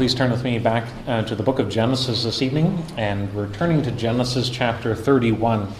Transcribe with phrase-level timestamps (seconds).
[0.00, 3.52] please turn with me back uh, to the book of Genesis this evening, and we're
[3.52, 5.70] turning to Genesis chapter 31.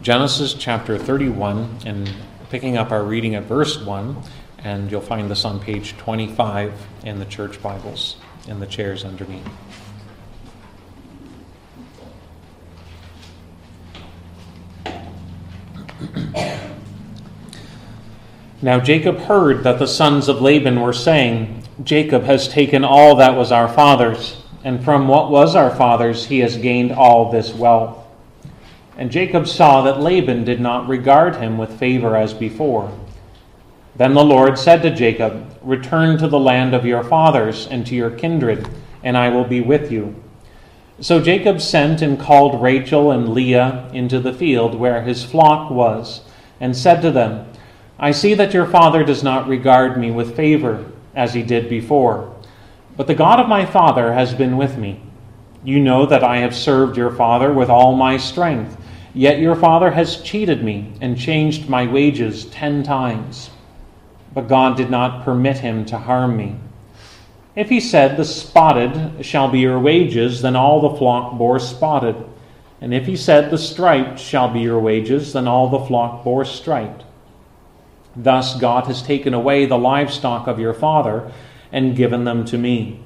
[0.00, 2.08] Genesis chapter 31, and
[2.48, 4.16] picking up our reading at verse 1,
[4.58, 6.72] and you'll find this on page 25
[7.02, 8.14] in the church Bibles,
[8.46, 9.42] in the chairs underneath.
[18.66, 23.36] Now Jacob heard that the sons of Laban were saying, Jacob has taken all that
[23.36, 27.96] was our father's, and from what was our father's he has gained all this wealth.
[28.98, 32.92] And Jacob saw that Laban did not regard him with favor as before.
[33.94, 37.94] Then the Lord said to Jacob, Return to the land of your fathers and to
[37.94, 38.68] your kindred,
[39.04, 40.20] and I will be with you.
[40.98, 46.22] So Jacob sent and called Rachel and Leah into the field where his flock was,
[46.58, 47.46] and said to them,
[47.98, 52.34] I see that your father does not regard me with favor as he did before,
[52.94, 55.00] but the God of my father has been with me.
[55.64, 58.76] You know that I have served your father with all my strength,
[59.14, 63.48] yet your father has cheated me and changed my wages ten times.
[64.34, 66.56] But God did not permit him to harm me.
[67.54, 72.14] If he said, The spotted shall be your wages, then all the flock bore spotted.
[72.82, 76.44] And if he said, The striped shall be your wages, then all the flock bore
[76.44, 77.05] striped.
[78.16, 81.30] Thus God has taken away the livestock of your father
[81.70, 83.00] and given them to me.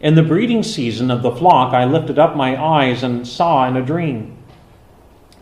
[0.00, 3.76] In the breeding season of the flock, I lifted up my eyes and saw in
[3.76, 4.36] a dream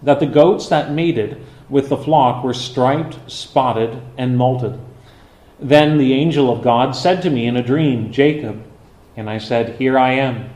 [0.03, 4.81] that the goats that mated with the flock were striped, spotted, and mottled.
[5.59, 8.63] Then the angel of God said to me in a dream, Jacob.
[9.17, 10.51] And I said, Here I am.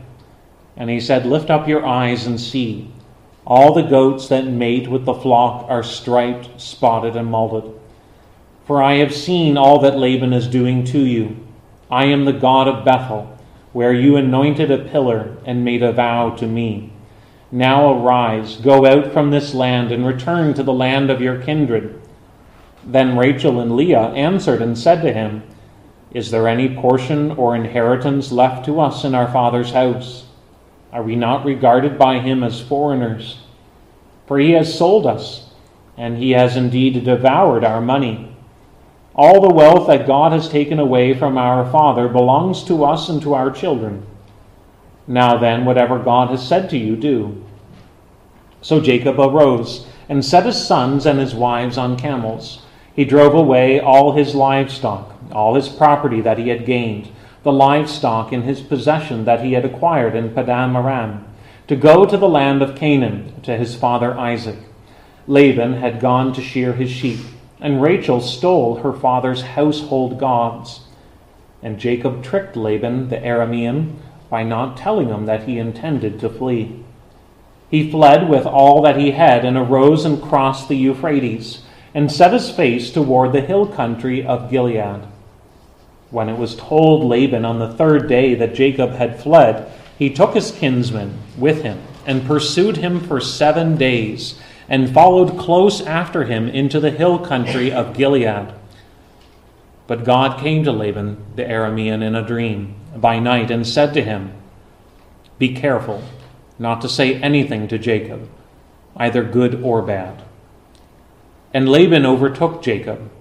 [0.77, 2.93] And he said, Lift up your eyes and see.
[3.45, 7.80] All the goats that mate with the flock are striped, spotted, and mottled.
[8.65, 11.37] For I have seen all that Laban is doing to you.
[11.89, 13.37] I am the God of Bethel,
[13.73, 16.93] where you anointed a pillar and made a vow to me.
[17.51, 22.01] Now arise, go out from this land, and return to the land of your kindred.
[22.85, 25.43] Then Rachel and Leah answered and said to him,
[26.11, 30.25] Is there any portion or inheritance left to us in our father's house?
[30.93, 33.41] Are we not regarded by him as foreigners?
[34.27, 35.49] For he has sold us,
[35.97, 38.30] and he has indeed devoured our money.
[39.13, 43.21] All the wealth that God has taken away from our Father belongs to us and
[43.21, 44.05] to our children.
[45.05, 47.43] Now then, whatever God has said to you, do.
[48.61, 52.63] So Jacob arose and set his sons and his wives on camels.
[52.95, 57.09] He drove away all his livestock, all his property that he had gained,
[57.43, 61.25] the livestock in his possession that he had acquired in Padan Aram,
[61.67, 64.59] to go to the land of Canaan to his father Isaac.
[65.27, 67.19] Laban had gone to shear his sheep
[67.61, 70.81] and Rachel stole her father's household gods.
[71.61, 73.97] And Jacob tricked Laban the Aramean
[74.29, 76.83] by not telling him that he intended to flee.
[77.69, 81.61] He fled with all that he had and arose and crossed the Euphrates
[81.93, 85.05] and set his face toward the hill country of Gilead.
[86.09, 90.33] When it was told Laban on the third day that Jacob had fled, he took
[90.33, 94.39] his kinsmen with him and pursued him for seven days
[94.71, 98.53] and followed close after him into the hill country of Gilead.
[99.85, 104.01] But God came to Laban the Aramean in a dream by night and said to
[104.01, 104.31] him,
[105.37, 106.01] Be careful
[106.57, 108.29] not to say anything to Jacob,
[108.95, 110.23] either good or bad.
[111.53, 113.11] And Laban overtook Jacob.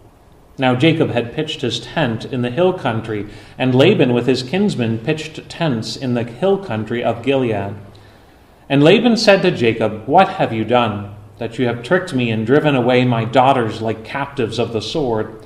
[0.56, 3.28] Now Jacob had pitched his tent in the hill country,
[3.58, 7.74] and Laban with his kinsmen pitched tents in the hill country of Gilead.
[8.68, 11.16] And Laban said to Jacob, What have you done?
[11.40, 15.42] That you have tricked me and driven away my daughters like captives of the sword?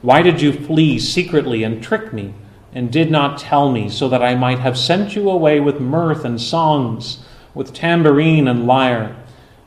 [0.00, 2.32] Why did you flee secretly and trick me,
[2.72, 6.24] and did not tell me, so that I might have sent you away with mirth
[6.24, 7.22] and songs,
[7.52, 9.14] with tambourine and lyre?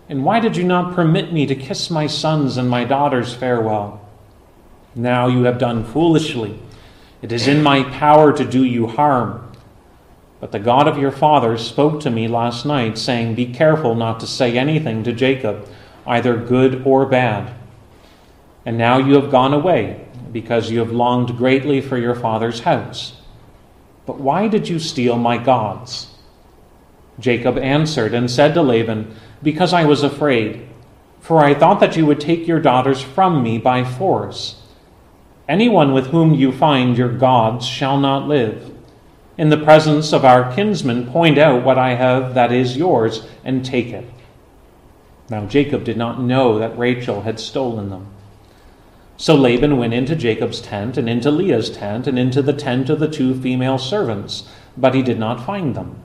[0.09, 4.01] And why did you not permit me to kiss my sons and my daughters farewell?
[4.95, 6.59] Now you have done foolishly.
[7.21, 9.46] It is in my power to do you harm.
[10.39, 14.19] But the God of your fathers spoke to me last night, saying, Be careful not
[14.19, 15.67] to say anything to Jacob,
[16.05, 17.53] either good or bad.
[18.65, 23.19] And now you have gone away, because you have longed greatly for your father's house.
[24.05, 26.07] But why did you steal my gods?
[27.19, 30.67] Jacob answered and said to Laban, Because I was afraid,
[31.19, 34.61] for I thought that you would take your daughters from me by force.
[35.49, 38.76] Anyone with whom you find your gods shall not live
[39.37, 43.63] in the presence of our kinsmen, point out what I have that is yours, and
[43.63, 44.05] take it.
[45.29, 48.07] Now Jacob did not know that Rachel had stolen them.
[49.17, 52.99] So Laban went into Jacob's tent, and into Leah's tent, and into the tent of
[52.99, 56.01] the two female servants, but he did not find them.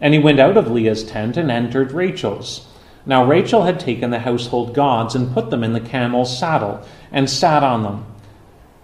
[0.00, 2.66] And he went out of Leah's tent and entered Rachel's.
[3.04, 7.28] Now Rachel had taken the household gods and put them in the camel's saddle, and
[7.28, 8.06] sat on them.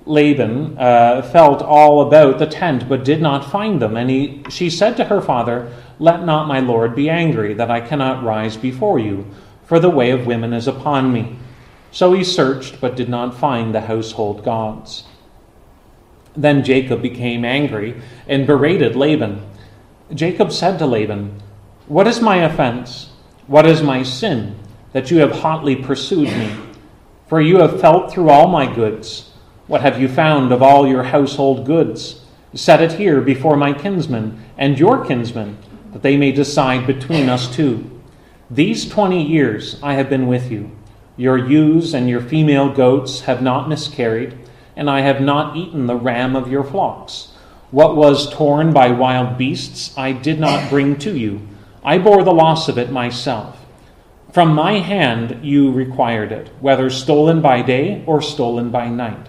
[0.07, 3.97] Laban uh, felt all about the tent, but did not find them.
[3.97, 7.81] And he, she said to her father, Let not my lord be angry, that I
[7.81, 9.27] cannot rise before you,
[9.65, 11.39] for the way of women is upon me.
[11.91, 15.05] So he searched, but did not find the household gods.
[16.37, 19.47] Then Jacob became angry and berated Laban.
[20.13, 21.41] Jacob said to Laban,
[21.87, 23.11] What is my offense?
[23.47, 24.59] What is my sin,
[24.93, 26.55] that you have hotly pursued me?
[27.29, 29.31] For you have felt through all my goods.
[29.67, 32.21] What have you found of all your household goods?
[32.53, 35.57] Set it here before my kinsmen and your kinsmen,
[35.93, 37.91] that they may decide between us two.
[38.51, 40.71] These twenty years I have been with you.
[41.17, 44.39] Your ewes and your female goats have not miscarried,
[44.77, 47.33] and I have not eaten the ram of your flocks.
[47.71, 51.41] What was torn by wild beasts I did not bring to you.
[51.83, 53.59] I bore the loss of it myself.
[54.31, 59.29] From my hand you required it, whether stolen by day or stolen by night.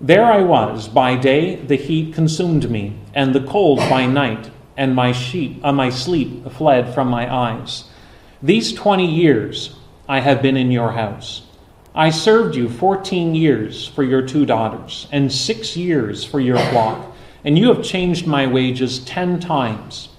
[0.00, 4.94] There I was, by day the heat consumed me, and the cold by night, and
[4.94, 7.84] my sheep, uh, my sleep fled from my eyes.
[8.42, 9.74] These twenty years
[10.06, 11.46] I have been in your house.
[11.94, 17.16] I served you fourteen years for your two daughters, and six years for your flock,
[17.42, 20.10] and you have changed my wages ten times.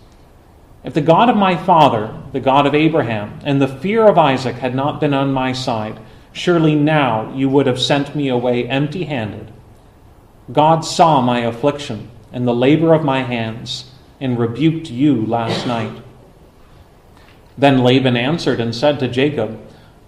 [0.84, 4.56] If the God of my father, the God of Abraham, and the fear of Isaac
[4.56, 6.00] had not been on my side,
[6.32, 9.54] surely now you would have sent me away empty handed.
[10.52, 16.02] God saw my affliction and the labor of my hands, and rebuked you last night.
[17.58, 19.60] Then Laban answered and said to Jacob,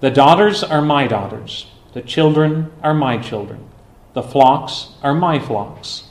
[0.01, 3.67] the daughters are my daughters, the children are my children,
[4.13, 6.03] the flocks are my flocks,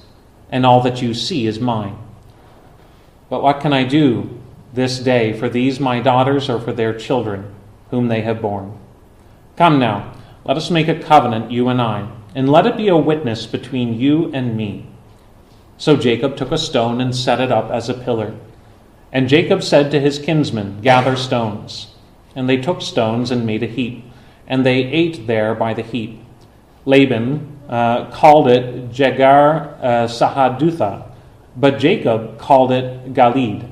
[0.51, 1.99] and all that you see is mine.
[3.31, 4.41] But what can I do
[4.73, 7.55] this day for these my daughters or for their children,
[7.91, 8.79] whom they have borne?
[9.57, 10.15] Come now,
[10.45, 13.95] let us make a covenant, you and I, and let it be a witness between
[13.95, 14.87] you and me.
[15.77, 18.35] So Jacob took a stone and set it up as a pillar.
[19.13, 21.95] And Jacob said to his kinsmen, Gather stones.
[22.35, 24.05] And they took stones and made a heap,
[24.47, 26.21] and they ate there by the heap.
[26.85, 31.11] Laban uh, called it Jegar uh, Sahadutha,
[31.57, 33.69] but Jacob called it Galeed.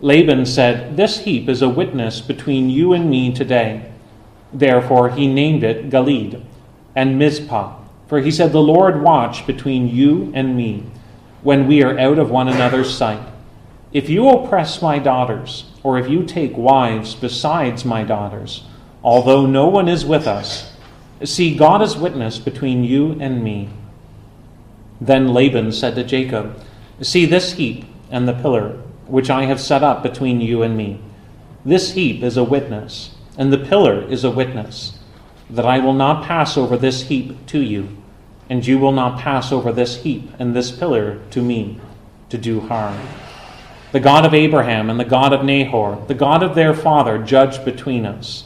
[0.00, 3.92] Laban said, This heap is a witness between you and me today.
[4.52, 6.45] Therefore he named it Galeed
[6.96, 7.76] and Mizpah,
[8.08, 10.84] for he said, The Lord watch between you and me
[11.42, 13.24] when we are out of one another's sight.
[13.92, 18.64] If you oppress my daughters, or if you take wives besides my daughters,
[19.04, 20.72] although no one is with us,
[21.22, 23.68] see, God is witness between you and me.
[25.00, 26.58] Then Laban said to Jacob,
[27.00, 31.00] See this heap and the pillar which I have set up between you and me.
[31.64, 34.95] This heap is a witness, and the pillar is a witness,
[35.50, 37.96] that I will not pass over this heap to you,
[38.48, 41.80] and you will not pass over this heap and this pillar to me
[42.30, 42.98] to do harm.
[43.92, 47.64] The God of Abraham and the God of Nahor, the God of their father, judge
[47.64, 48.44] between us.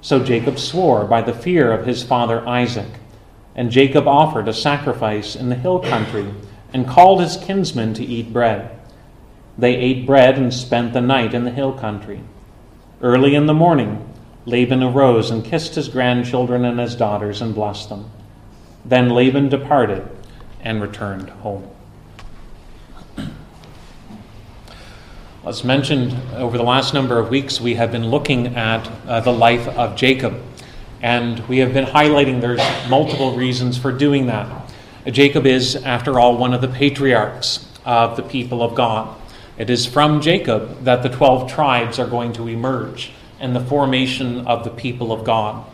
[0.00, 2.88] So Jacob swore by the fear of his father Isaac.
[3.54, 6.32] And Jacob offered a sacrifice in the hill country
[6.72, 8.78] and called his kinsmen to eat bread.
[9.56, 12.20] They ate bread and spent the night in the hill country.
[13.02, 14.07] Early in the morning,
[14.48, 18.10] Laban arose and kissed his grandchildren and his daughters and blessed them.
[18.82, 20.08] Then Laban departed
[20.62, 21.68] and returned home.
[25.46, 29.32] As mentioned over the last number of weeks, we have been looking at uh, the
[29.32, 30.40] life of Jacob.
[31.02, 34.72] And we have been highlighting there's multiple reasons for doing that.
[35.06, 39.14] Jacob is, after all, one of the patriarchs of the people of God.
[39.58, 44.46] It is from Jacob that the 12 tribes are going to emerge and the formation
[44.46, 45.64] of the people of God.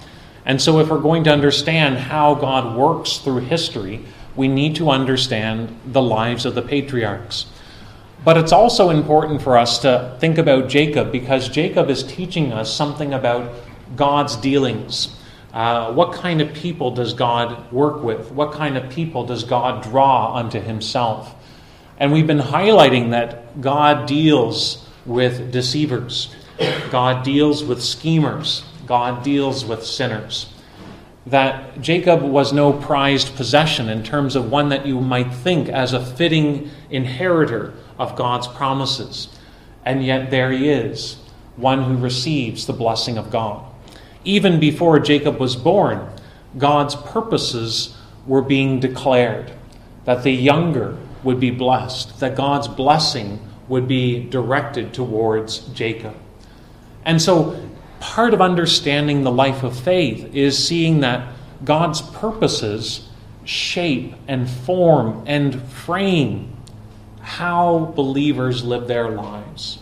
[0.47, 4.05] And so, if we're going to understand how God works through history,
[4.37, 7.47] we need to understand the lives of the patriarchs.
[8.25, 12.75] But it's also important for us to think about Jacob because Jacob is teaching us
[12.75, 13.53] something about
[13.97, 15.15] God's dealings.
[15.53, 18.33] Uh, what kind of people does God work with?
[18.33, 21.35] What kind of people does God draw unto himself?
[21.99, 26.35] And we've been highlighting that God deals with deceivers,
[26.91, 30.53] God deals with schemers, God deals with sinners.
[31.27, 35.93] That Jacob was no prized possession in terms of one that you might think as
[35.93, 39.29] a fitting inheritor of God's promises.
[39.85, 41.17] And yet there he is,
[41.57, 43.65] one who receives the blessing of God.
[44.25, 46.09] Even before Jacob was born,
[46.57, 47.97] God's purposes
[48.27, 49.51] were being declared,
[50.05, 56.15] that the younger would be blessed, that God's blessing would be directed towards Jacob.
[57.05, 57.61] And so,
[58.01, 61.33] part of understanding the life of faith is seeing that
[61.65, 63.09] God's purposes
[63.45, 66.55] shape and form and frame
[67.21, 69.79] how believers live their lives.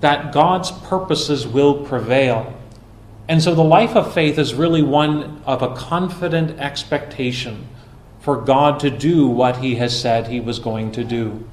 [0.00, 2.54] That God's purposes will prevail.
[3.28, 7.66] And so the life of faith is really one of a confident expectation
[8.20, 11.46] for God to do what he has said he was going to do.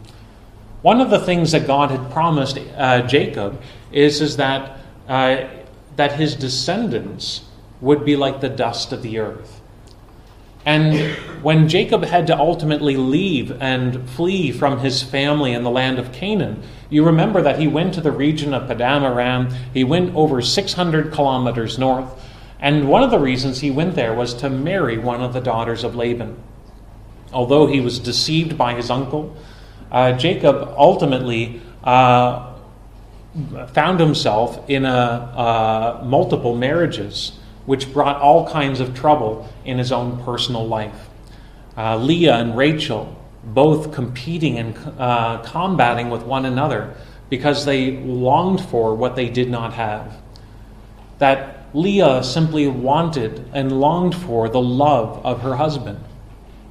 [0.82, 3.62] One of the things that God had promised uh, Jacob
[3.92, 5.46] is, is that, uh,
[5.96, 7.46] that his descendants
[7.82, 9.62] would be like the dust of the earth.
[10.66, 15.98] And when Jacob had to ultimately leave and flee from his family in the land
[15.98, 19.50] of Canaan, you remember that he went to the region of Paddan Aram.
[19.74, 22.12] He went over 600 kilometers north.
[22.60, 25.84] And one of the reasons he went there was to marry one of the daughters
[25.84, 26.38] of Laban.
[27.34, 29.36] Although he was deceived by his uncle,
[29.92, 32.54] uh, Jacob ultimately uh,
[33.74, 39.92] found himself in a, uh, multiple marriages which brought all kinds of trouble in his
[39.92, 41.10] own personal life.
[41.78, 46.96] Uh, Leah and Rachel both competing and uh, combating with one another
[47.30, 50.22] because they longed for what they did not have.
[51.20, 56.04] That Leah simply wanted and longed for the love of her husband,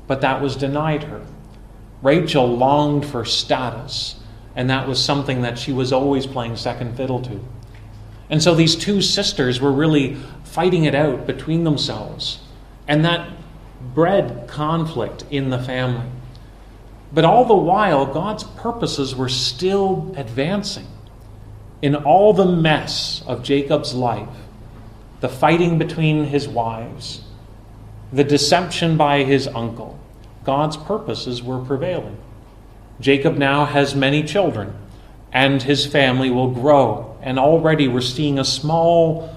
[0.06, 1.22] but that was denied her.
[2.02, 4.16] Rachel longed for status,
[4.56, 7.40] and that was something that she was always playing second fiddle to.
[8.30, 10.14] And so these two sisters were really
[10.44, 12.40] fighting it out between themselves.
[12.86, 13.28] And that
[13.94, 16.06] bred conflict in the family.
[17.12, 20.86] But all the while, God's purposes were still advancing.
[21.82, 24.28] In all the mess of Jacob's life,
[25.20, 27.22] the fighting between his wives,
[28.12, 29.98] the deception by his uncle,
[30.50, 32.16] God's purposes were prevailing.
[32.98, 34.74] Jacob now has many children,
[35.32, 37.16] and his family will grow.
[37.22, 39.32] And already we're seeing a small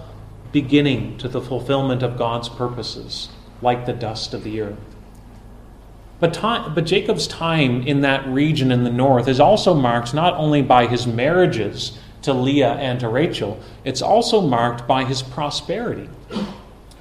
[0.51, 3.29] beginning to the fulfillment of God's purposes,
[3.61, 4.79] like the dust of the earth.
[6.19, 10.33] But, time, but Jacob's time in that region in the north is also marked not
[10.33, 16.09] only by his marriages to Leah and to Rachel, it's also marked by his prosperity.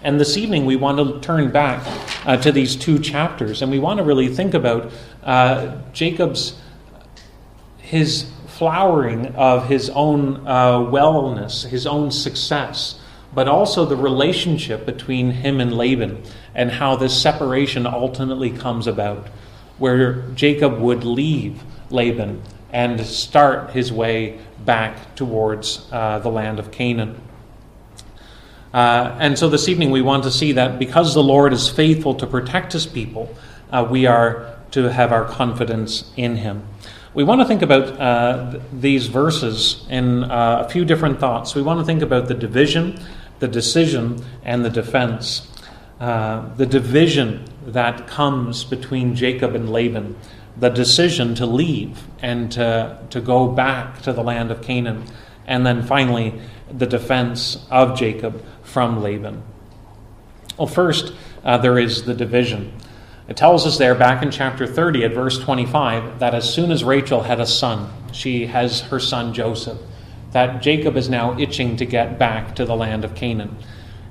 [0.05, 1.81] And this evening we want to turn back
[2.27, 4.91] uh, to these two chapters and we want to really think about
[5.23, 6.59] uh, Jacob's
[7.79, 12.99] his flowering of his own uh, wellness, his own success,
[13.35, 16.23] but also the relationship between him and Laban
[16.55, 19.29] and how this separation ultimately comes about,
[19.79, 22.43] where Jacob would leave Laban
[22.73, 27.21] and start his way back towards uh, the land of Canaan.
[28.73, 32.15] Uh, and so this evening we want to see that because the Lord is faithful
[32.15, 33.35] to protect his people,
[33.71, 36.67] uh, we are to have our confidence in him.
[37.15, 41.55] We want to think about uh, these verses in uh, a few different thoughts.
[41.55, 42.99] We want to think about the division
[43.43, 45.49] the decision and the defense.
[46.01, 50.17] Uh, the division that comes between Jacob and Laban,
[50.57, 55.05] the decision to leave and to, to go back to the land of Canaan,
[55.47, 59.43] and then finally the defense of Jacob from Laban.
[60.57, 61.13] Well, first,
[61.45, 62.73] uh, there is the division.
[63.29, 66.85] It tells us there back in chapter 30 at verse 25 that as soon as
[66.85, 69.79] Rachel had a son, she has her son Joseph
[70.33, 73.57] that Jacob is now itching to get back to the land of Canaan.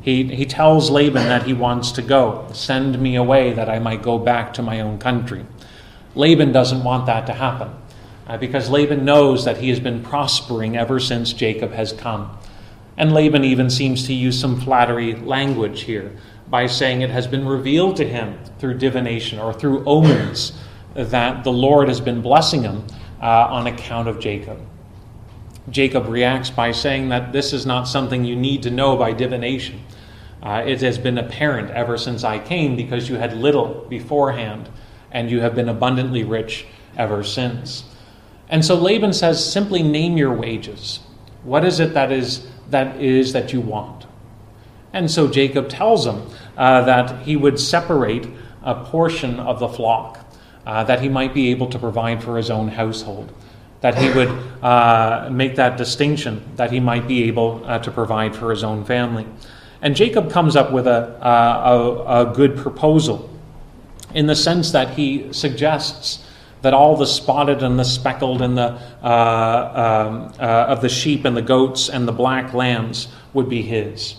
[0.02, 2.48] He, he tells Laban that he wants to go.
[2.54, 5.46] Send me away that I might go back to my own country.
[6.16, 7.72] Laban doesn't want that to happen
[8.28, 12.38] uh, because Laban knows that he has been prospering ever since Jacob has come.
[12.98, 16.12] And Laban even seems to use some flattery language here
[16.50, 20.54] by saying it has been revealed to him through divination or through omens
[20.94, 22.86] that the Lord has been blessing him
[23.22, 24.60] uh, on account of Jacob.
[25.70, 29.82] Jacob reacts by saying that this is not something you need to know by divination.
[30.42, 34.70] Uh, it has been apparent ever since I came because you had little beforehand,
[35.12, 36.66] and you have been abundantly rich
[36.98, 37.84] ever since.
[38.52, 41.00] And so Laban says, simply name your wages.
[41.44, 44.06] What is it that is that is that you want?
[44.94, 46.22] And so Jacob tells him
[46.58, 48.28] uh, that he would separate
[48.62, 50.20] a portion of the flock,
[50.68, 53.34] uh, that he might be able to provide for his own household
[53.82, 54.30] that he would
[54.64, 58.86] uh, make that distinction, that he might be able uh, to provide for his own
[58.86, 59.26] family.
[59.82, 63.28] And Jacob comes up with a, uh, a, a, good proposal
[64.14, 66.24] in the sense that he suggests
[66.62, 71.26] that all the spotted and the speckled and the, uh, um, uh, of the sheep
[71.26, 74.16] and the goats and the black lambs would be his.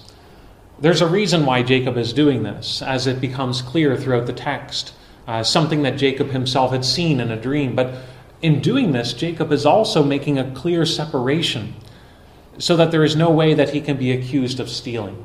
[0.80, 4.94] There's a reason why Jacob is doing this, as it becomes clear throughout the text.
[5.28, 7.76] Uh, something that Jacob himself had seen in a dream.
[7.76, 7.94] But
[8.42, 11.74] in doing this, Jacob is also making a clear separation
[12.58, 15.24] so that there is no way that he can be accused of stealing.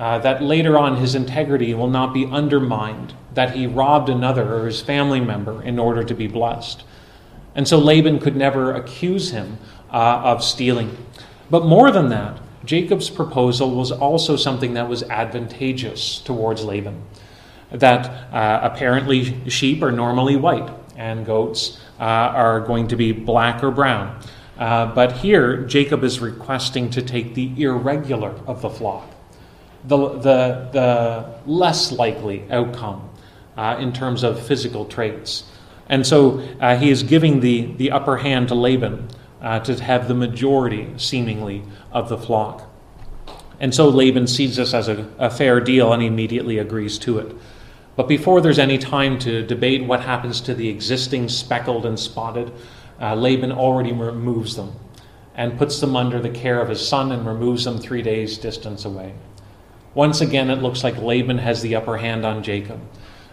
[0.00, 4.64] Uh, that later on his integrity will not be undermined, that he robbed another or
[4.64, 6.82] his family member in order to be blessed.
[7.54, 9.58] And so Laban could never accuse him
[9.92, 10.96] uh, of stealing.
[11.50, 17.02] But more than that, Jacob's proposal was also something that was advantageous towards Laban.
[17.70, 23.62] That uh, apparently sheep are normally white and goats uh, are going to be black
[23.62, 24.18] or brown.
[24.58, 29.09] Uh, but here, Jacob is requesting to take the irregular of the flock,
[29.84, 33.08] the, the, the less likely outcome
[33.56, 35.44] uh, in terms of physical traits.
[35.88, 39.08] And so uh, he is giving the, the upper hand to Laban
[39.40, 42.68] uh, to have the majority, seemingly, of the flock.
[43.58, 47.36] And so Laban sees this as a, a fair deal and immediately agrees to it.
[47.96, 52.52] But before there's any time to debate what happens to the existing speckled and spotted,
[53.00, 54.72] uh, Laban already removes them
[55.34, 58.84] and puts them under the care of his son and removes them three days' distance
[58.84, 59.14] away.
[59.94, 62.80] Once again, it looks like Laban has the upper hand on Jacob.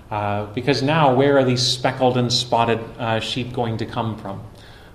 [0.10, 4.42] Uh, because now, where are these speckled and spotted uh, sheep going to come from?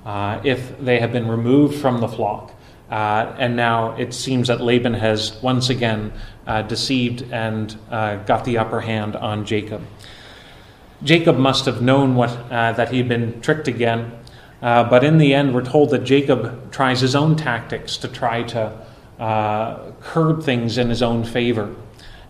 [0.04, 2.52] Uh, if they have been removed from the flock.
[2.90, 6.12] Uh, and now it seems that Laban has once again
[6.46, 9.82] uh, deceived and got the upper hand on Jacob.
[11.04, 14.12] Jacob must have known what, that he'd been tricked again
[14.62, 18.72] but in the end, we're told that Jacob tries his own tactics to try to
[19.18, 21.74] uh, curb things in his own favor.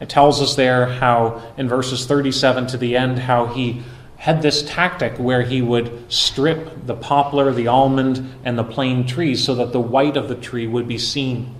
[0.01, 3.83] It tells us there how, in verses 37 to the end, how he
[4.17, 9.43] had this tactic where he would strip the poplar, the almond, and the plane trees
[9.43, 11.55] so that the white of the tree would be seen.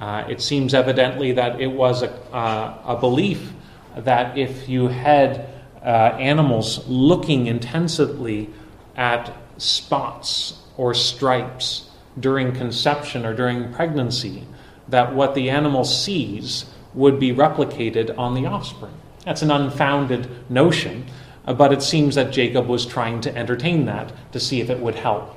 [0.00, 3.52] Uh, it seems evidently that it was a, uh, a belief
[3.96, 5.48] that if you had
[5.82, 8.50] uh, animals looking intensively
[8.96, 14.44] at spots or stripes during conception or during pregnancy,
[14.88, 18.94] that what the animal sees would be replicated on the offspring.
[19.24, 21.06] That's an unfounded notion,
[21.46, 24.78] uh, but it seems that Jacob was trying to entertain that to see if it
[24.80, 25.36] would help.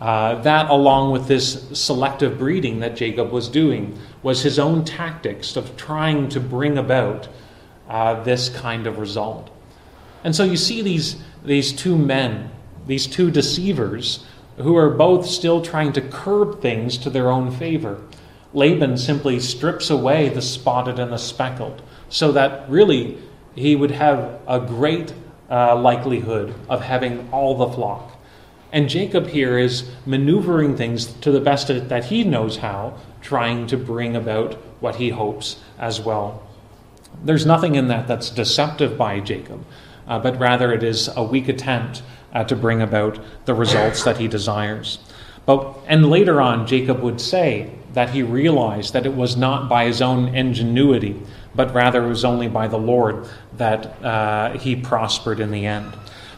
[0.00, 5.56] Uh, that, along with this selective breeding that Jacob was doing, was his own tactics
[5.56, 7.28] of trying to bring about
[7.88, 9.50] uh, this kind of result.
[10.22, 12.50] And so you see these, these two men
[12.88, 14.24] these two deceivers
[14.56, 18.02] who are both still trying to curb things to their own favor.
[18.58, 23.16] Laban simply strips away the spotted and the speckled so that really
[23.54, 25.14] he would have a great
[25.48, 28.16] uh, likelihood of having all the flock.
[28.72, 33.76] And Jacob here is maneuvering things to the best that he knows how, trying to
[33.76, 36.42] bring about what he hopes as well.
[37.24, 39.64] There's nothing in that that's deceptive by Jacob,
[40.08, 42.02] uh, but rather it is a weak attempt
[42.34, 44.98] uh, to bring about the results that he desires.
[45.46, 49.84] But, and later on, Jacob would say that he realized that it was not by
[49.84, 51.20] his own ingenuity,
[51.52, 55.92] but rather it was only by the Lord that uh, he prospered in the end.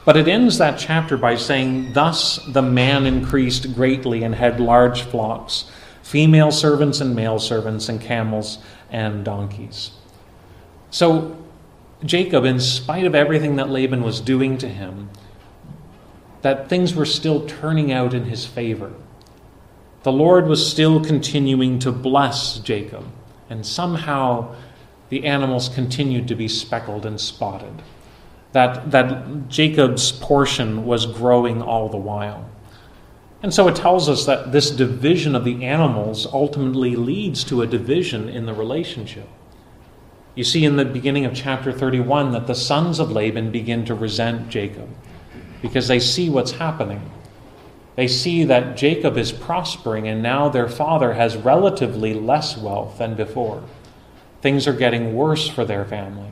[0.07, 5.03] But it ends that chapter by saying, Thus the man increased greatly and had large
[5.03, 5.71] flocks,
[6.03, 8.57] female servants and male servants, and camels
[8.89, 9.91] and donkeys.
[10.91, 11.37] So
[12.03, 15.11] Jacob, in spite of everything that Laban was doing to him,
[16.41, 18.95] that things were still turning out in his favor.
[20.03, 23.05] The Lord was still continuing to bless Jacob,
[23.51, 24.55] and somehow
[25.11, 27.83] the animals continued to be speckled and spotted.
[28.53, 32.49] That, that Jacob's portion was growing all the while.
[33.43, 37.67] And so it tells us that this division of the animals ultimately leads to a
[37.67, 39.29] division in the relationship.
[40.35, 43.95] You see in the beginning of chapter 31 that the sons of Laban begin to
[43.95, 44.89] resent Jacob
[45.63, 47.11] because they see what's happening.
[47.97, 53.15] They see that Jacob is prospering and now their father has relatively less wealth than
[53.15, 53.63] before.
[54.41, 56.31] Things are getting worse for their family.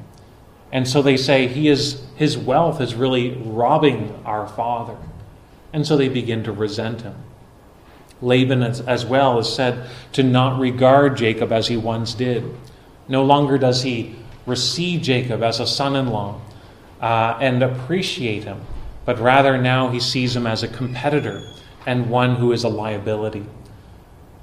[0.70, 4.96] And so they say he is his wealth is really robbing our father.
[5.72, 7.14] And so they begin to resent him.
[8.20, 12.44] Laban as, as well is said to not regard Jacob as he once did.
[13.06, 14.16] No longer does he
[14.46, 16.40] receive Jacob as a son in law
[17.00, 18.60] uh, and appreciate him
[19.08, 21.42] but rather now he sees him as a competitor
[21.86, 23.42] and one who is a liability.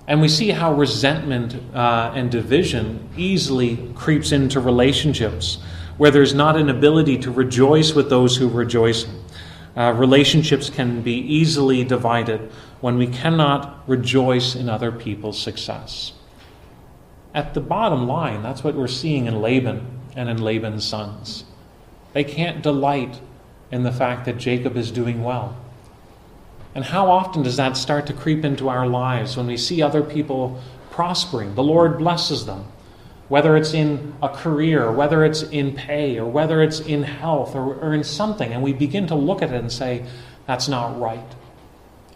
[0.07, 5.59] And we see how resentment uh, and division easily creeps into relationships
[5.97, 9.05] where there's not an ability to rejoice with those who rejoice.
[9.77, 12.51] Uh, relationships can be easily divided
[12.81, 16.13] when we cannot rejoice in other people's success.
[17.35, 21.43] at the bottom line, that's what we're seeing in Laban and in Laban's sons.
[22.13, 23.21] They can't delight
[23.75, 25.53] in the fact that Jacob is doing well.
[26.73, 30.01] And how often does that start to creep into our lives when we see other
[30.01, 30.61] people
[30.91, 31.55] prospering?
[31.55, 32.71] The Lord blesses them,
[33.27, 37.75] whether it's in a career, whether it's in pay, or whether it's in health, or,
[37.75, 40.05] or in something, and we begin to look at it and say,
[40.47, 41.35] that's not right.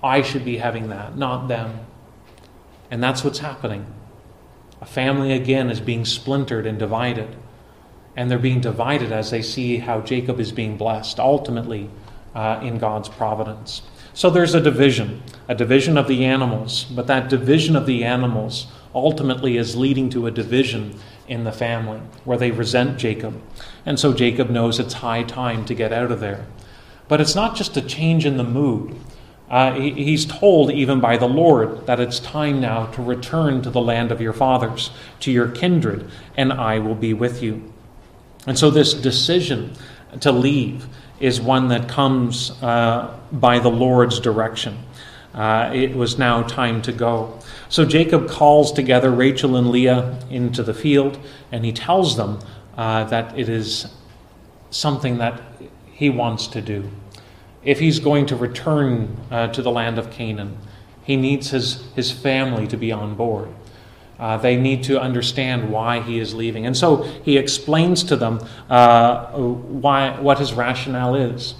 [0.01, 1.81] I should be having that, not them.
[2.89, 3.85] And that's what's happening.
[4.79, 7.35] A family again is being splintered and divided.
[8.15, 11.89] And they're being divided as they see how Jacob is being blessed, ultimately
[12.35, 13.81] uh, in God's providence.
[14.13, 18.67] So there's a division, a division of the animals, but that division of the animals
[18.93, 23.41] ultimately is leading to a division in the family where they resent Jacob.
[23.85, 26.45] And so Jacob knows it's high time to get out of there.
[27.07, 28.95] But it's not just a change in the mood.
[29.49, 33.69] Uh, he, he's told even by the Lord that it's time now to return to
[33.69, 34.91] the land of your fathers,
[35.21, 37.71] to your kindred, and I will be with you.
[38.49, 39.75] And so this decision
[40.21, 40.87] to leave
[41.19, 44.79] is one that comes uh, by the Lord's direction.
[45.35, 47.37] Uh, it was now time to go.
[47.69, 51.19] So Jacob calls together Rachel and Leah into the field,
[51.51, 52.39] and he tells them
[52.75, 53.85] uh, that it is
[54.71, 55.39] something that
[55.85, 56.89] he wants to do.
[57.63, 60.57] If he's going to return uh, to the land of Canaan,
[61.03, 63.49] he needs his, his family to be on board.
[64.19, 66.65] Uh, they need to understand why he is leaving.
[66.65, 71.55] And so he explains to them uh, why, what his rationale is.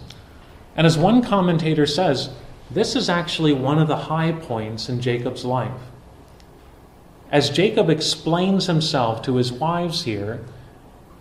[0.75, 2.29] And as one commentator says,
[2.69, 5.81] this is actually one of the high points in Jacob's life.
[7.31, 10.43] As Jacob explains himself to his wives here,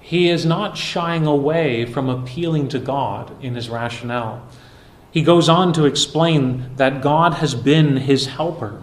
[0.00, 4.46] he is not shying away from appealing to God in his rationale.
[5.10, 8.82] He goes on to explain that God has been his helper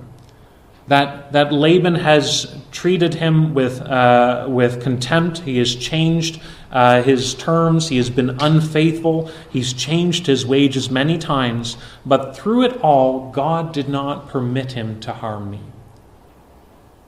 [0.87, 5.39] that, that Laban has treated him with, uh, with contempt.
[5.39, 7.89] He has changed uh, his terms.
[7.89, 9.31] He has been unfaithful.
[9.49, 11.77] He's changed his wages many times.
[12.05, 15.61] But through it all, God did not permit him to harm me.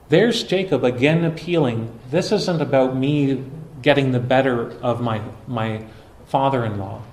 [0.10, 2.00] There's Jacob again appealing.
[2.10, 3.44] This isn't about me
[3.82, 5.86] getting the better of my, my
[6.26, 7.04] father in law.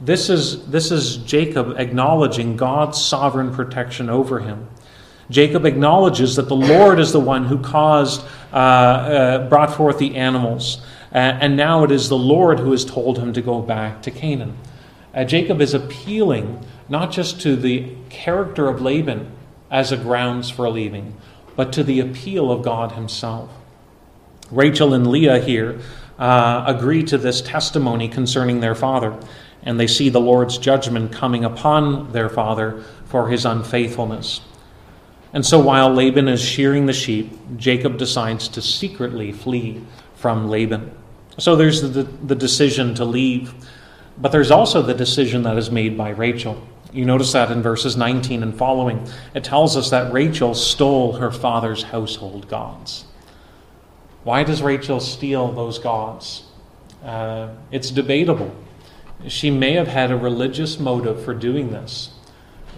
[0.00, 4.66] This is, this is Jacob acknowledging God's sovereign protection over him.
[5.32, 10.14] Jacob acknowledges that the Lord is the one who caused, uh, uh, brought forth the
[10.16, 10.82] animals,
[11.14, 14.10] uh, and now it is the Lord who has told him to go back to
[14.10, 14.58] Canaan.
[15.14, 19.32] Uh, Jacob is appealing not just to the character of Laban
[19.70, 21.16] as a grounds for leaving,
[21.56, 23.50] but to the appeal of God himself.
[24.50, 25.80] Rachel and Leah here
[26.18, 29.18] uh, agree to this testimony concerning their father,
[29.62, 34.42] and they see the Lord's judgment coming upon their father for his unfaithfulness.
[35.32, 39.82] And so while Laban is shearing the sheep, Jacob decides to secretly flee
[40.14, 40.90] from Laban.
[41.38, 43.54] So there's the, the decision to leave,
[44.18, 46.62] but there's also the decision that is made by Rachel.
[46.92, 49.08] You notice that in verses 19 and following.
[49.34, 53.06] It tells us that Rachel stole her father's household gods.
[54.24, 56.44] Why does Rachel steal those gods?
[57.02, 58.54] Uh, it's debatable.
[59.26, 62.10] She may have had a religious motive for doing this.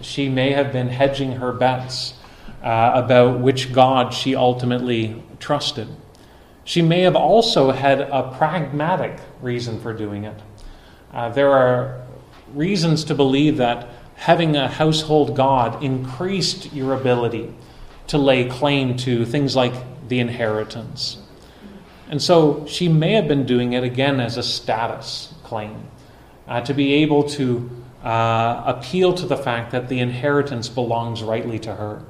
[0.01, 2.13] She may have been hedging her bets
[2.63, 5.87] uh, about which God she ultimately trusted.
[6.63, 10.39] She may have also had a pragmatic reason for doing it.
[11.13, 12.01] Uh, there are
[12.53, 17.53] reasons to believe that having a household God increased your ability
[18.07, 19.73] to lay claim to things like
[20.07, 21.17] the inheritance.
[22.09, 25.87] And so she may have been doing it again as a status claim,
[26.47, 27.69] uh, to be able to
[28.03, 32.03] uh, appeal to the fact that the inheritance belongs rightly to her.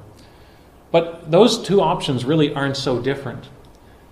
[0.90, 3.48] But those two options really aren't so different.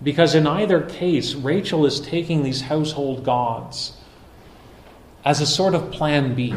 [0.03, 3.97] Because in either case, Rachel is taking these household gods
[5.25, 6.55] as a sort of plan B.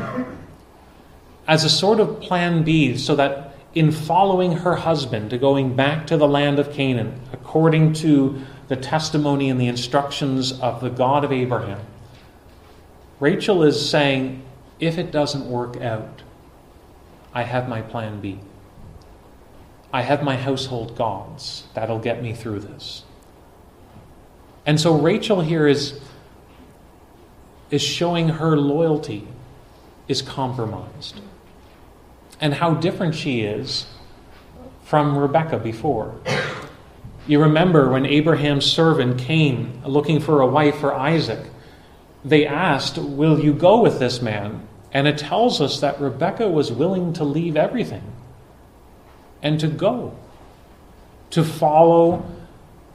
[1.47, 6.07] As a sort of plan B, so that in following her husband to going back
[6.07, 11.23] to the land of Canaan, according to the testimony and the instructions of the God
[11.23, 11.79] of Abraham,
[13.19, 14.43] Rachel is saying,
[14.79, 16.21] if it doesn't work out,
[17.33, 18.39] I have my plan B.
[19.93, 21.63] I have my household gods.
[21.73, 23.03] That'll get me through this.
[24.65, 25.99] And so Rachel here is,
[27.71, 29.27] is showing her loyalty
[30.07, 31.21] is compromised.
[32.41, 33.87] And how different she is
[34.83, 36.15] from Rebecca before.
[37.27, 41.45] You remember when Abraham's servant came looking for a wife for Isaac,
[42.23, 44.67] they asked, Will you go with this man?
[44.93, 48.03] And it tells us that Rebecca was willing to leave everything
[49.41, 50.17] and to go,
[51.31, 52.25] to follow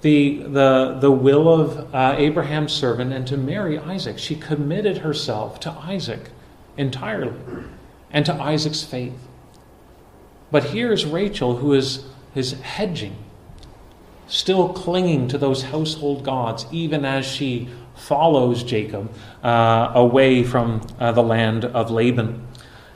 [0.00, 4.18] the, the, the will of uh, Abraham's servant and to marry Isaac.
[4.18, 6.31] She committed herself to Isaac
[6.76, 7.33] entirely
[8.11, 9.14] and to Isaac's faith.
[10.50, 13.16] But here's Rachel, who is, is hedging,
[14.26, 21.12] still clinging to those household gods, even as she follows Jacob uh, away from uh,
[21.12, 22.46] the land of Laban.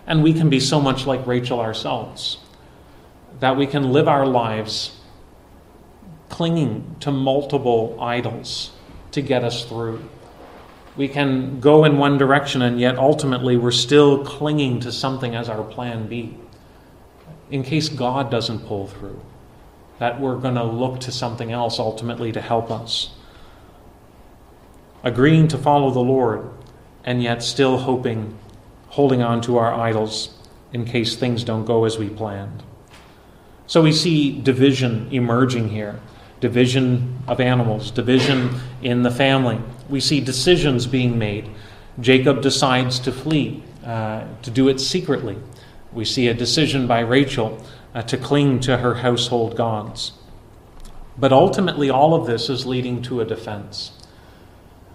[0.07, 2.39] And we can be so much like Rachel ourselves,
[3.41, 4.93] that we can live our lives
[6.29, 8.73] clinging to multiple idols
[9.13, 10.03] to get us through.
[10.97, 15.49] We can go in one direction, and yet ultimately we're still clinging to something as
[15.49, 16.37] our plan B.
[17.51, 19.21] In case God doesn't pull through,
[19.99, 23.11] that we're going to look to something else ultimately to help us.
[25.05, 26.51] Agreeing to follow the Lord,
[27.05, 28.37] and yet still hoping,
[28.89, 30.35] holding on to our idols
[30.73, 32.63] in case things don't go as we planned.
[33.67, 36.01] So we see division emerging here
[36.41, 39.59] division of animals, division in the family.
[39.89, 41.49] We see decisions being made.
[41.99, 45.39] Jacob decides to flee, uh, to do it secretly.
[45.93, 50.13] We see a decision by Rachel uh, to cling to her household gods.
[51.17, 53.93] But ultimately, all of this is leading to a defense.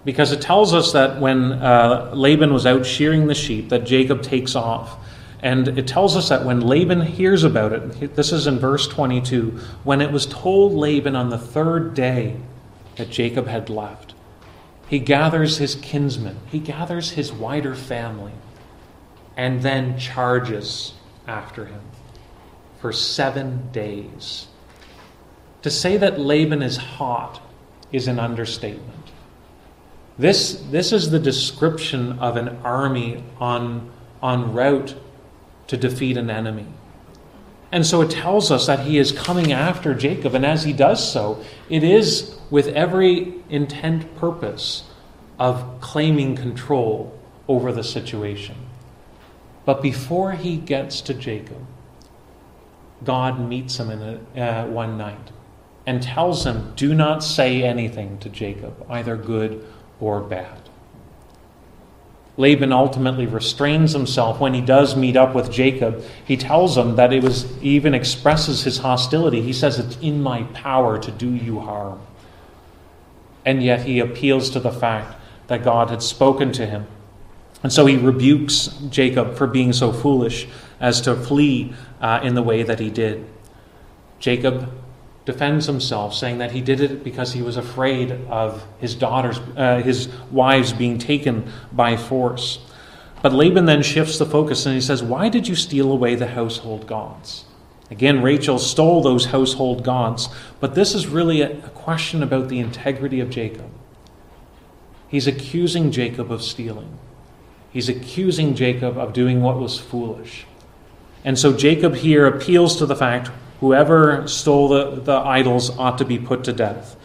[0.06, 4.22] Because it tells us that when uh, Laban was out shearing the sheep, that Jacob
[4.22, 4.98] takes off
[5.42, 9.60] and it tells us that when Laban hears about it, this is in verse 22,
[9.84, 12.38] when it was told Laban on the third day
[12.98, 14.14] that Jacob had left,
[14.88, 18.34] he gathers his kinsmen, he gathers his wider family,
[19.36, 20.94] and then charges
[21.28, 21.82] after him
[22.80, 24.48] for seven days.
[25.64, 27.42] To say that Laban is hot
[27.92, 29.12] is an understatement.
[30.20, 33.90] This, this is the description of an army on,
[34.22, 34.96] on route
[35.72, 36.68] to defeat an enemy.
[37.72, 41.14] And so it tells us that he is coming after Jacob, and as he does
[41.14, 44.84] so, it is with every intent purpose
[45.40, 48.58] of claiming control over the situation.
[49.64, 51.66] But before he gets to Jacob,
[53.06, 55.32] God meets him in a, uh, one night
[55.88, 59.66] and tells him, Do not say anything to Jacob, either good
[60.02, 60.61] or bad.
[62.42, 66.04] Laban ultimately restrains himself when he does meet up with Jacob.
[66.26, 69.44] He tells him that it was even expresses his hostility.
[69.44, 72.02] He says, It's in my power to do you harm.
[73.46, 76.88] And yet he appeals to the fact that God had spoken to him.
[77.62, 80.48] And so he rebukes Jacob for being so foolish
[80.80, 83.24] as to flee uh, in the way that he did.
[84.18, 84.68] Jacob
[85.26, 89.82] defends himself, saying that he did it because he was afraid of his daughters, uh,
[89.82, 92.60] his wives being taken by force.
[93.22, 96.28] But Laban then shifts the focus and he says, Why did you steal away the
[96.28, 97.46] household gods?
[97.92, 100.30] Again, Rachel stole those household gods,
[100.60, 103.70] but this is really a, a question about the integrity of Jacob.
[105.08, 106.98] He's accusing Jacob of stealing.
[107.72, 110.46] He's accusing Jacob of doing what was foolish.
[111.24, 113.30] And so Jacob here appeals to the fact
[113.62, 116.98] Whoever stole the, the idols ought to be put to death.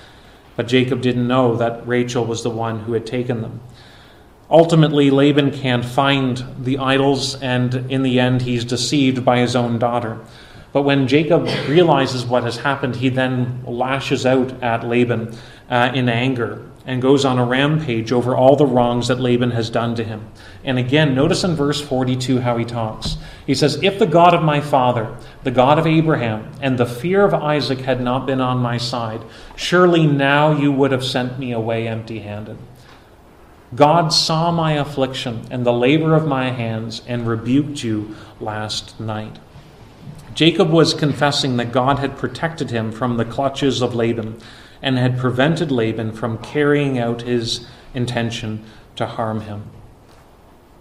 [0.56, 3.60] But Jacob didn't know that Rachel was the one who had taken them.
[4.48, 9.78] Ultimately, Laban can't find the idols, and in the end, he's deceived by his own
[9.78, 10.18] daughter.
[10.72, 15.36] But when Jacob realizes what has happened, he then lashes out at Laban
[15.68, 19.68] uh, in anger and goes on a rampage over all the wrongs that Laban has
[19.68, 20.30] done to him.
[20.62, 23.16] And again, notice in verse 42 how he talks.
[23.44, 27.24] He says, If the God of my father, the God of Abraham, and the fear
[27.24, 29.20] of Isaac had not been on my side,
[29.56, 32.56] surely now you would have sent me away empty handed.
[33.74, 39.40] God saw my affliction and the labor of my hands and rebuked you last night.
[40.34, 44.40] Jacob was confessing that God had protected him from the clutches of Laban
[44.82, 48.64] and had prevented Laban from carrying out his intention
[48.96, 49.70] to harm him.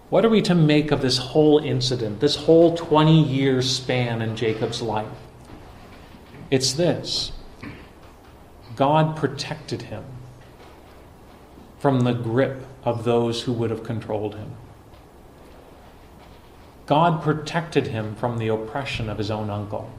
[0.09, 4.35] What are we to make of this whole incident, this whole 20 year span in
[4.35, 5.07] Jacob's life?
[6.51, 7.31] It's this
[8.75, 10.03] God protected him
[11.79, 14.55] from the grip of those who would have controlled him.
[16.85, 19.91] God protected him from the oppression of his own uncle.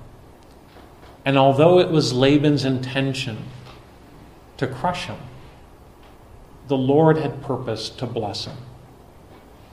[1.24, 3.38] And although it was Laban's intention
[4.57, 5.19] to crush him.
[6.69, 8.57] The Lord had purposed to bless him.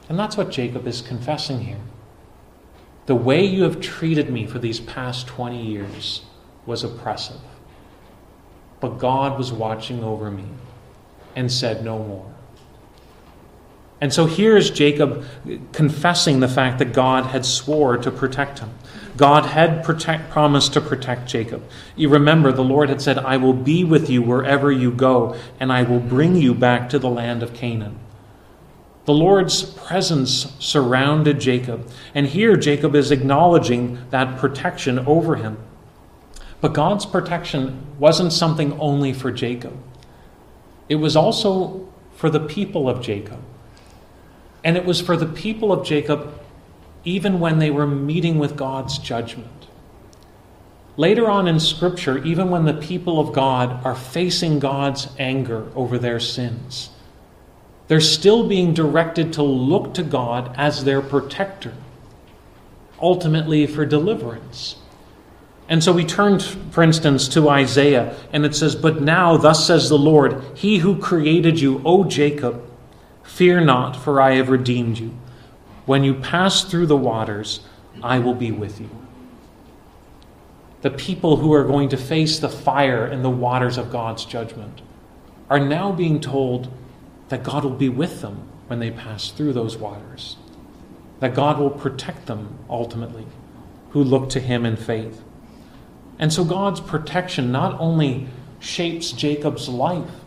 [0.10, 1.80] And that's what Jacob is confessing here.
[3.06, 6.22] The way you have treated me for these past 20 years
[6.66, 7.42] was oppressive.
[8.80, 10.46] But God was watching over me
[11.36, 12.34] and said no more.
[14.04, 15.24] And so here's Jacob
[15.72, 18.72] confessing the fact that God had swore to protect him.
[19.16, 21.64] God had protect, promised to protect Jacob.
[21.96, 25.72] You remember, the Lord had said, I will be with you wherever you go, and
[25.72, 27.98] I will bring you back to the land of Canaan.
[29.06, 35.58] The Lord's presence surrounded Jacob, and here Jacob is acknowledging that protection over him.
[36.60, 39.82] But God's protection wasn't something only for Jacob,
[40.90, 41.88] it was also
[42.18, 43.40] for the people of Jacob.
[44.64, 46.40] And it was for the people of Jacob
[47.06, 49.68] even when they were meeting with God's judgment.
[50.96, 55.98] Later on in Scripture, even when the people of God are facing God's anger over
[55.98, 56.90] their sins,
[57.88, 61.74] they're still being directed to look to God as their protector,
[63.02, 64.78] ultimately for deliverance.
[65.68, 69.90] And so we turn, for instance, to Isaiah, and it says, But now, thus says
[69.90, 72.64] the Lord, He who created you, O Jacob,
[73.24, 75.18] fear not, for I have redeemed you.
[75.86, 77.62] When you pass through the waters,
[78.02, 78.90] I will be with you.
[80.82, 84.82] The people who are going to face the fire and the waters of God's judgment
[85.50, 86.72] are now being told
[87.30, 90.38] that God will be with them when they pass through those waters,
[91.20, 93.26] that God will protect them ultimately,
[93.92, 95.22] who look to Him in faith.
[96.20, 98.28] And so God's protection not only
[98.60, 100.23] shapes Jacob's life,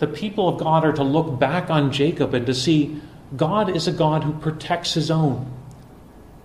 [0.00, 3.00] the people of God are to look back on Jacob and to see
[3.36, 5.50] God is a God who protects his own.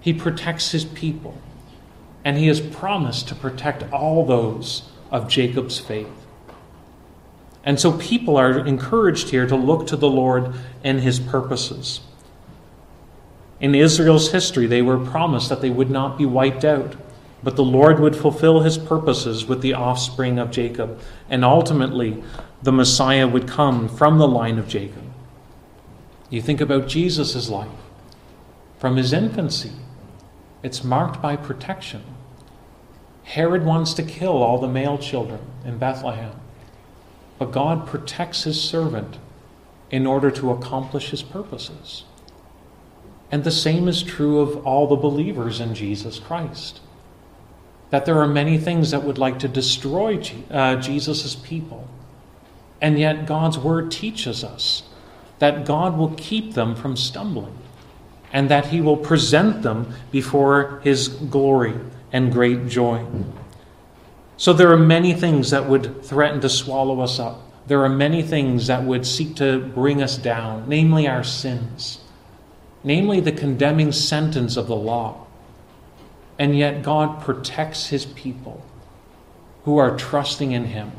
[0.02, 1.36] He protects his people.
[2.24, 6.26] And he has promised to protect all those of Jacob's faith.
[7.64, 12.02] And so people are encouraged here to look to the Lord and his purposes.
[13.60, 16.96] In Israel's history, they were promised that they would not be wiped out,
[17.42, 22.24] but the Lord would fulfill his purposes with the offspring of Jacob, and ultimately
[22.66, 25.04] the Messiah would come from the line of Jacob.
[26.32, 27.70] You think about Jesus' life.
[28.80, 29.74] From his infancy,
[30.64, 32.02] it's marked by protection.
[33.24, 36.32] Herod wants to kill all the male children in Bethlehem,
[37.38, 39.20] but God protects his servant
[39.92, 42.04] in order to accomplish his purposes.
[43.32, 46.82] And the same is true of all the believers in Jesus Christ.
[47.92, 51.88] That there are many things that would like to destroy uh, Jesus' people.
[52.82, 54.84] And yet, God's word teaches us
[55.40, 57.58] that God will keep them from stumbling
[58.32, 61.74] and that he will present them before his glory
[62.12, 63.06] and great joy.
[64.38, 67.42] So there are many things that would threaten to swallow us up.
[67.68, 72.00] There are many things that would seek to bring us down, namely our sins,
[72.84, 75.26] namely the condemning sentence of the law.
[76.38, 78.64] And yet God protects his people
[79.64, 80.92] who are trusting in him.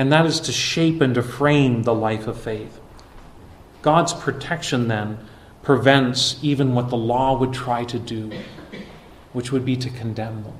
[0.00, 2.80] And that is to shape and to frame the life of faith.
[3.82, 5.18] God's protection then
[5.62, 8.32] prevents even what the law would try to do,
[9.34, 10.56] which would be to condemn them.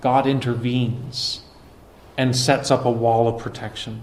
[0.00, 1.42] God intervenes
[2.16, 4.02] and sets up a wall of protection.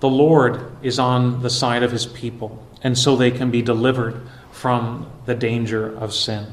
[0.00, 4.26] The Lord is on the side of his people, and so they can be delivered
[4.50, 6.52] from the danger of sin.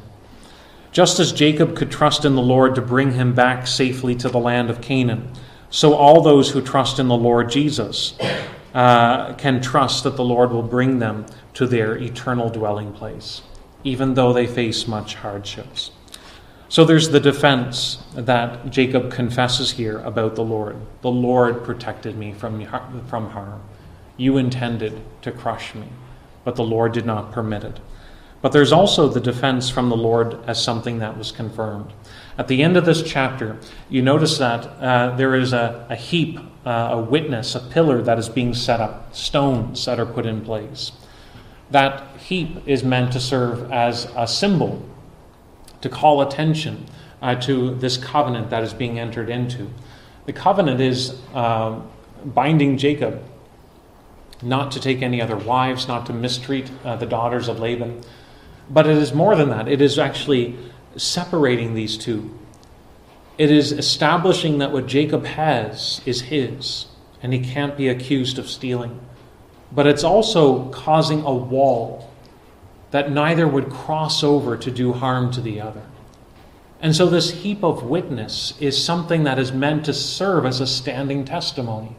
[0.98, 4.40] Just as Jacob could trust in the Lord to bring him back safely to the
[4.40, 5.32] land of Canaan,
[5.70, 8.18] so all those who trust in the Lord Jesus
[8.74, 13.44] uh, can trust that the Lord will bring them to their eternal dwelling place,
[13.84, 15.92] even though they face much hardships.
[16.68, 20.78] So there's the defense that Jacob confesses here about the Lord.
[21.04, 22.66] The Lord protected me from,
[23.06, 23.62] from harm.
[24.18, 25.90] You intended to crush me,
[26.44, 27.80] but the Lord did not permit it.
[28.41, 31.91] But there's also the defense from the Lord as something that was confirmed.
[32.38, 33.58] At the end of this chapter,
[33.89, 38.19] you notice that uh, there is a, a heap, uh, a witness, a pillar that
[38.19, 40.91] is being set up, stones that are put in place.
[41.71, 44.86] That heap is meant to serve as a symbol
[45.82, 46.86] to call attention
[47.21, 49.69] uh, to this covenant that is being entered into.
[50.26, 51.82] The covenant is uh,
[52.23, 53.23] binding Jacob
[54.41, 58.02] not to take any other wives, not to mistreat uh, the daughters of Laban.
[58.69, 59.67] But it is more than that.
[59.67, 60.57] It is actually
[60.95, 62.38] separating these two.
[63.38, 66.88] It is establishing that what Jacob has is his,
[67.22, 68.99] and he can't be accused of stealing.
[69.72, 72.09] But it's also causing a wall
[72.91, 75.84] that neither would cross over to do harm to the other.
[76.80, 80.68] And so, this heap of witness is something that is meant to serve as a
[80.68, 81.95] standing testimony.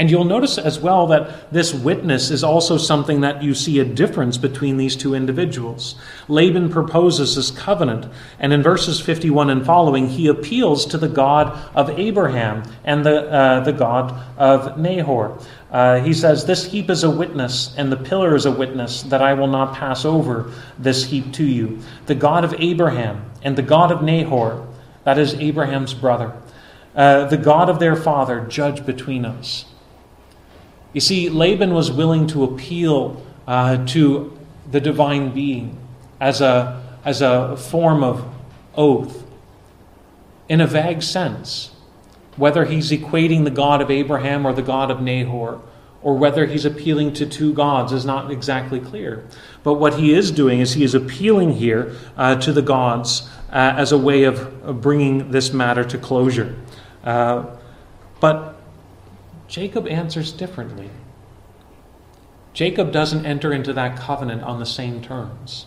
[0.00, 3.84] And you'll notice as well that this witness is also something that you see a
[3.84, 5.94] difference between these two individuals.
[6.26, 11.48] Laban proposes this covenant, and in verses 51 and following, he appeals to the God
[11.74, 15.38] of Abraham and the, uh, the God of Nahor.
[15.70, 19.20] Uh, he says, This heap is a witness, and the pillar is a witness, that
[19.20, 21.78] I will not pass over this heap to you.
[22.06, 24.66] The God of Abraham and the God of Nahor,
[25.04, 26.32] that is Abraham's brother,
[26.96, 29.66] uh, the God of their father, judge between us.
[30.92, 34.36] You see, Laban was willing to appeal uh, to
[34.70, 35.78] the divine being
[36.20, 38.26] as a, as a form of
[38.74, 39.24] oath
[40.48, 41.70] in a vague sense,
[42.36, 45.60] whether he's equating the God of Abraham or the God of Nahor,
[46.02, 49.26] or whether he's appealing to two gods is not exactly clear.
[49.62, 53.74] But what he is doing is he is appealing here uh, to the gods uh,
[53.76, 56.56] as a way of, of, bringing this matter to closure.
[57.04, 57.44] Uh,
[58.18, 58.59] but
[59.50, 60.88] Jacob answers differently.
[62.54, 65.66] Jacob doesn't enter into that covenant on the same terms.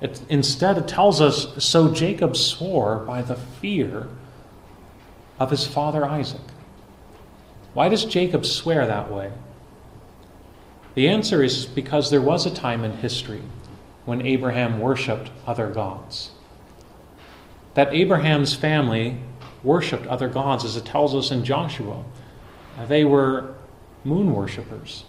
[0.00, 4.08] It, instead, it tells us so Jacob swore by the fear
[5.40, 6.40] of his father Isaac.
[7.74, 9.32] Why does Jacob swear that way?
[10.94, 13.42] The answer is because there was a time in history
[14.04, 16.30] when Abraham worshiped other gods.
[17.74, 19.18] That Abraham's family
[19.64, 22.04] worshiped other gods, as it tells us in Joshua.
[22.78, 23.54] Uh, they were
[24.04, 25.04] moon worshippers.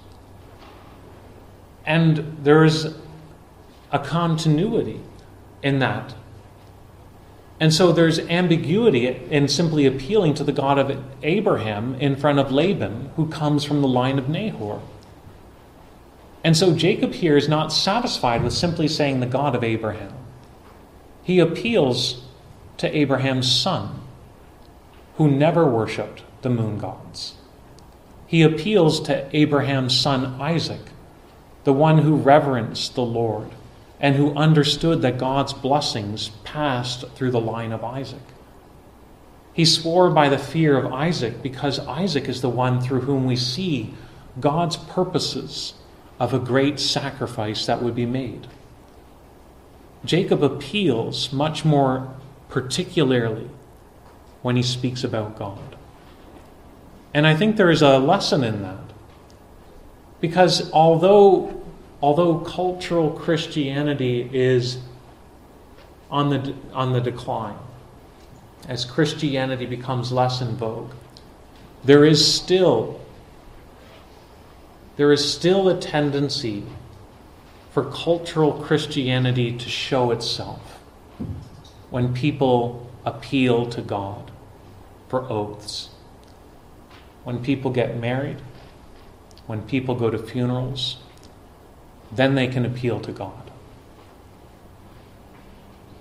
[1.85, 2.95] And there is
[3.91, 4.99] a continuity
[5.61, 6.15] in that.
[7.59, 12.51] And so there's ambiguity in simply appealing to the God of Abraham in front of
[12.51, 14.81] Laban, who comes from the line of Nahor.
[16.43, 20.13] And so Jacob here is not satisfied with simply saying the God of Abraham.
[21.21, 22.23] He appeals
[22.77, 23.99] to Abraham's son,
[25.17, 27.33] who never worshipped the moon gods.
[28.29, 30.81] He appeals to Abraham's son Isaac,
[31.63, 33.49] the one who reverenced the Lord
[33.99, 38.21] and who understood that God's blessings passed through the line of Isaac.
[39.51, 43.35] He swore by the fear of Isaac because Isaac is the one through whom we
[43.35, 43.95] see
[44.39, 45.73] God's purposes
[46.19, 48.45] of a great sacrifice that would be made.
[50.05, 52.13] Jacob appeals much more
[52.47, 53.49] particularly
[54.43, 55.68] when he speaks about God.
[57.13, 58.77] And I think there is a lesson in that.
[60.21, 61.63] Because although,
[62.01, 64.77] although cultural Christianity is
[66.11, 67.57] on the, on the decline,
[68.67, 70.91] as Christianity becomes less in vogue,
[71.83, 72.99] there is still
[74.99, 76.61] there is still a tendency
[77.71, 80.81] for cultural Christianity to show itself
[81.89, 84.29] when people appeal to God
[85.07, 85.89] for oaths,
[87.29, 88.37] when people get married,
[89.45, 90.97] when people go to funerals,
[92.11, 93.51] then they can appeal to God.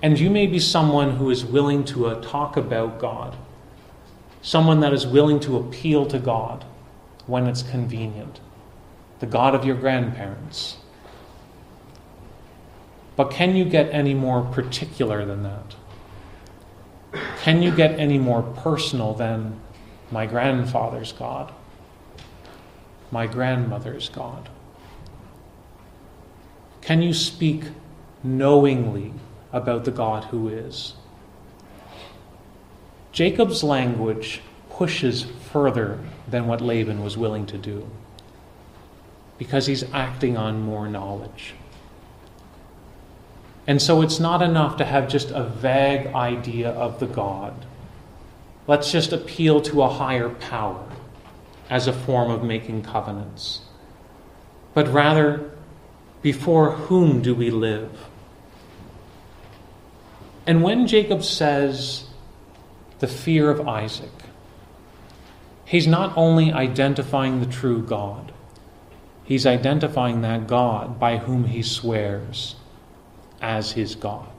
[0.01, 3.37] And you may be someone who is willing to uh, talk about God,
[4.41, 6.65] someone that is willing to appeal to God
[7.27, 8.41] when it's convenient
[9.21, 10.79] the God of your grandparents.
[13.17, 15.75] But can you get any more particular than that?
[17.43, 19.61] Can you get any more personal than
[20.11, 21.53] my grandfather's God,
[23.11, 24.49] my grandmother's God?
[26.81, 27.65] Can you speak
[28.23, 29.13] knowingly
[29.53, 30.95] about the God who is?
[33.13, 34.41] Jacob's language
[34.71, 35.99] pushes further
[36.29, 37.89] than what Laban was willing to do
[39.39, 41.55] because he's acting on more knowledge.
[43.67, 47.67] And so it's not enough to have just a vague idea of the God.
[48.69, 50.87] Let's just appeal to a higher power
[51.69, 53.63] as a form of making covenants.
[54.75, 55.51] But rather,
[56.23, 57.91] before whom do we live?
[60.47, 62.05] And when Jacob says
[63.01, 64.13] the fear of Isaac,
[65.65, 68.33] he's not only identifying the true God,
[69.29, 72.57] He's identifying that God by whom he swears
[73.43, 74.31] as his God.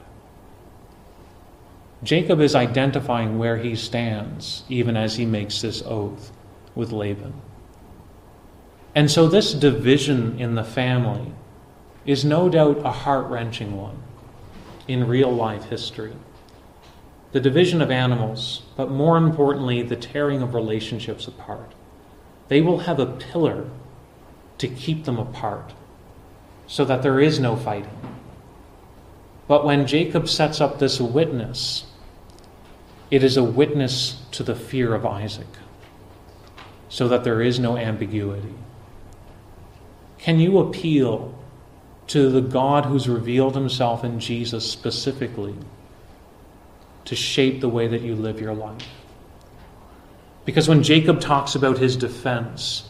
[2.01, 6.31] Jacob is identifying where he stands even as he makes this oath
[6.73, 7.33] with Laban.
[8.95, 11.33] And so, this division in the family
[12.05, 14.01] is no doubt a heart wrenching one
[14.87, 16.13] in real life history.
[17.31, 21.73] The division of animals, but more importantly, the tearing of relationships apart.
[22.47, 23.69] They will have a pillar
[24.57, 25.73] to keep them apart
[26.65, 27.97] so that there is no fighting.
[29.47, 31.85] But when Jacob sets up this witness,
[33.11, 35.47] it is a witness to the fear of Isaac.
[36.89, 38.53] so that there is no ambiguity?
[40.17, 41.37] Can you appeal
[42.07, 45.55] to the God who's revealed himself in Jesus specifically
[47.05, 48.87] to shape the way that you live your life?
[50.45, 52.89] Because when Jacob talks about his defense,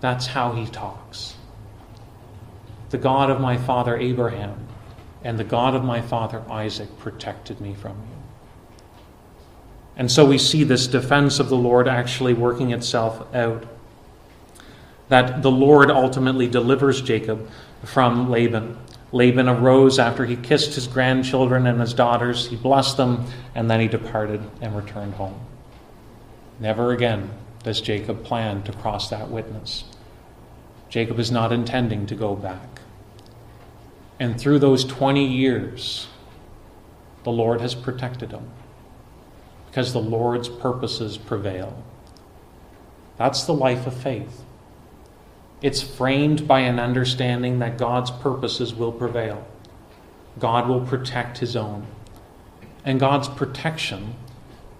[0.00, 1.36] that's how he talks.
[2.90, 4.66] The God of my father Abraham
[5.22, 8.15] and the God of my father Isaac protected me from you.
[9.96, 13.64] And so we see this defense of the Lord actually working itself out.
[15.08, 17.48] That the Lord ultimately delivers Jacob
[17.82, 18.76] from Laban.
[19.12, 23.24] Laban arose after he kissed his grandchildren and his daughters, he blessed them,
[23.54, 25.40] and then he departed and returned home.
[26.60, 27.30] Never again
[27.62, 29.84] does Jacob plan to cross that witness.
[30.90, 32.80] Jacob is not intending to go back.
[34.18, 36.08] And through those 20 years,
[37.24, 38.50] the Lord has protected him
[39.76, 41.76] because the Lord's purposes prevail.
[43.18, 44.42] That's the life of faith.
[45.60, 49.46] It's framed by an understanding that God's purposes will prevail.
[50.38, 51.86] God will protect his own.
[52.86, 54.14] And God's protection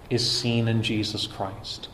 [0.08, 1.90] is seen in Jesus Christ.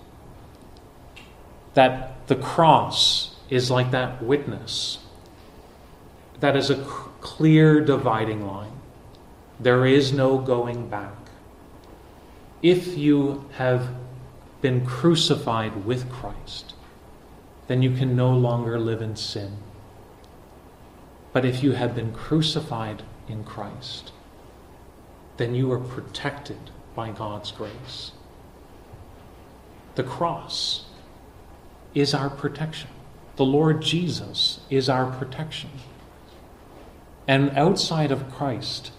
[1.75, 5.01] That the cross is like that witness,
[6.39, 6.77] that is a
[7.21, 8.79] clear dividing line.
[9.59, 11.22] There is no going back.
[12.63, 13.89] If you have
[14.61, 16.75] been crucified with Christ,
[17.67, 19.57] then you can no longer live in sin.
[21.33, 24.13] But if you have been crucified in Christ,
[25.39, 28.13] then you are protected by God's grace.
[29.95, 30.85] The cross
[31.95, 32.91] is our protection.
[33.37, 35.71] The Lord Jesus is our protection.
[37.27, 38.93] And outside of Christ,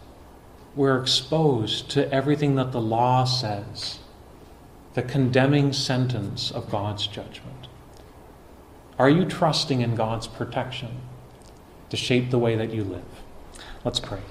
[0.76, 4.00] we're exposed to everything that the law says,
[4.94, 7.68] the condemning sentence of God's judgment.
[8.98, 11.02] Are you trusting in God's protection
[11.90, 13.04] to shape the way that you live?
[13.84, 14.22] Let's pray.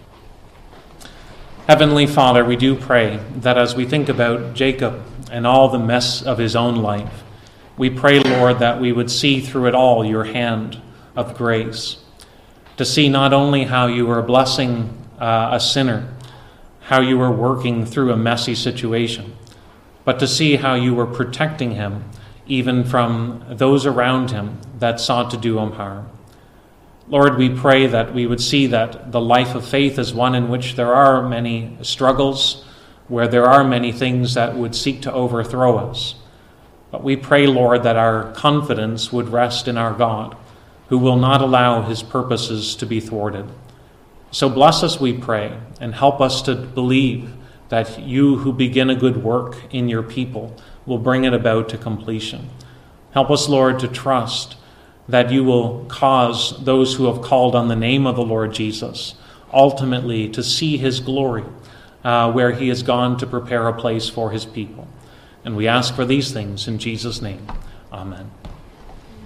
[1.68, 6.22] Heavenly Father, we do pray that as we think about Jacob and all the mess
[6.22, 7.22] of his own life,
[7.76, 10.80] we pray, Lord, that we would see through it all your hand
[11.16, 11.99] of grace,
[12.76, 16.12] to see not only how you are blessing uh, a sinner,
[16.93, 19.34] how you were working through a messy situation,
[20.05, 22.05] but to see how you were protecting him
[22.47, 26.07] even from those around him that sought to do him harm.
[27.09, 30.51] Lord, we pray that we would see that the life of faith is one in
[30.51, 32.62] which there are many struggles,
[33.09, 36.16] where there are many things that would seek to overthrow us.
[36.90, 40.36] But we pray, Lord, that our confidence would rest in our God,
[40.88, 43.47] who will not allow his purposes to be thwarted.
[44.33, 47.33] So bless us, we pray, and help us to believe
[47.68, 51.78] that you who begin a good work in your people will bring it about to
[51.78, 52.49] completion.
[53.12, 54.57] Help us, Lord, to trust
[55.09, 59.14] that you will cause those who have called on the name of the Lord Jesus
[59.53, 61.45] ultimately to see his glory
[62.05, 64.89] uh, where he has gone to prepare a place for his people.
[65.45, 67.47] And we ask for these things in Jesus' name.
[67.93, 68.30] Amen.